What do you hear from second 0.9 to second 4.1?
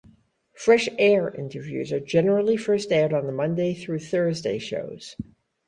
Air" interviews are generally first aired on the Monday through